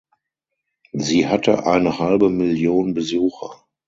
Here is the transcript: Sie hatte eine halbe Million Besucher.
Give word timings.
Sie 0.93 1.27
hatte 1.27 1.67
eine 1.67 1.99
halbe 1.99 2.31
Million 2.31 2.95
Besucher. 2.95 3.63